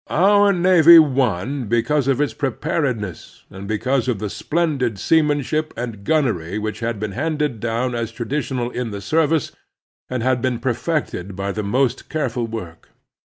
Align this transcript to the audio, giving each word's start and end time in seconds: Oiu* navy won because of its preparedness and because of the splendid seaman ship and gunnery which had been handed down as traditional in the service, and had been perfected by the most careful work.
Oiu* 0.09 0.51
navy 0.59 0.97
won 0.97 1.65
because 1.67 2.07
of 2.07 2.19
its 2.19 2.33
preparedness 2.33 3.43
and 3.51 3.67
because 3.67 4.07
of 4.07 4.17
the 4.17 4.31
splendid 4.31 4.97
seaman 4.97 5.43
ship 5.43 5.75
and 5.77 6.03
gunnery 6.03 6.57
which 6.57 6.79
had 6.79 6.99
been 6.99 7.11
handed 7.11 7.59
down 7.59 7.93
as 7.93 8.11
traditional 8.11 8.71
in 8.71 8.89
the 8.89 8.99
service, 8.99 9.51
and 10.09 10.23
had 10.23 10.41
been 10.41 10.57
perfected 10.57 11.35
by 11.35 11.51
the 11.51 11.61
most 11.61 12.09
careful 12.09 12.47
work. 12.47 12.89